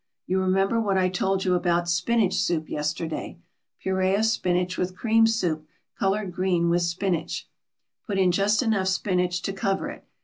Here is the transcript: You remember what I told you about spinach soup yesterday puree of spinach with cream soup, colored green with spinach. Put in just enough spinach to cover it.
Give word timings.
You 0.25 0.39
remember 0.41 0.81
what 0.81 0.97
I 0.97 1.09
told 1.09 1.45
you 1.45 1.53
about 1.53 1.87
spinach 1.87 2.33
soup 2.33 2.71
yesterday 2.71 3.37
puree 3.79 4.15
of 4.15 4.25
spinach 4.25 4.75
with 4.75 4.95
cream 4.97 5.27
soup, 5.27 5.67
colored 5.95 6.31
green 6.33 6.71
with 6.71 6.81
spinach. 6.81 7.47
Put 8.07 8.17
in 8.17 8.31
just 8.31 8.63
enough 8.63 8.87
spinach 8.87 9.43
to 9.43 9.53
cover 9.53 9.91
it. 9.91 10.03